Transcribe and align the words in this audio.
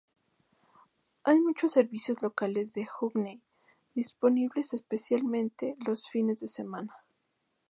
Hay 1.25 1.37
muchos 1.37 1.73
servicios 1.73 2.19
locales 2.23 2.73
de 2.73 2.87
Hackney 2.87 3.39
disponibles 3.93 4.73
especialmente 4.73 5.77
los 5.85 6.09
fines 6.09 6.39
de 6.39 6.47
semana. 6.47 6.95